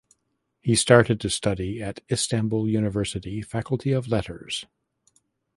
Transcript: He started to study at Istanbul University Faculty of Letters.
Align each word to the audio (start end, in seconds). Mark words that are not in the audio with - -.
He 0.61 0.73
started 0.75 1.19
to 1.21 1.29
study 1.29 1.79
at 1.79 2.01
Istanbul 2.11 2.67
University 2.67 3.43
Faculty 3.43 3.91
of 3.91 4.07
Letters. 4.07 4.65